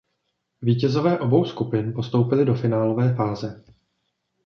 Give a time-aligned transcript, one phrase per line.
[0.61, 3.63] Vítězové obou skupin postoupili do finálové fáze.